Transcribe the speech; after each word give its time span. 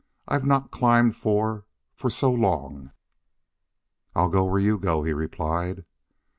"I've 0.27 0.43
not 0.43 0.71
climbed 0.71 1.15
for 1.15 1.67
for 1.93 2.09
so 2.09 2.31
long." 2.33 2.91
"I'll 4.15 4.29
go 4.29 4.45
where 4.45 4.59
you 4.59 4.79
go," 4.79 5.03
he 5.03 5.13
replied. 5.13 5.85